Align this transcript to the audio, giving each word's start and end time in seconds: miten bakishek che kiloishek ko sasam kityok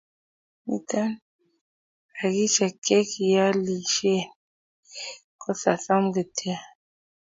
miten 0.65 1.09
bakishek 2.15 2.73
che 2.85 2.97
kiloishek 3.11 4.27
ko 5.41 5.49
sasam 5.61 6.03
kityok 6.15 6.63